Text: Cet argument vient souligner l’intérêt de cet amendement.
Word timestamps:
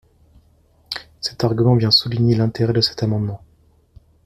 Cet 1.19 1.43
argument 1.43 1.75
vient 1.75 1.91
souligner 1.91 2.33
l’intérêt 2.33 2.73
de 2.73 2.81
cet 2.81 3.03
amendement. 3.03 3.43